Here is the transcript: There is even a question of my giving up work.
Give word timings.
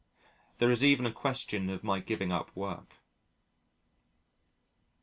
There 0.57 0.71
is 0.71 0.83
even 0.83 1.05
a 1.05 1.11
question 1.11 1.69
of 1.69 1.83
my 1.83 1.99
giving 1.99 2.31
up 2.31 2.49
work. 2.55 2.95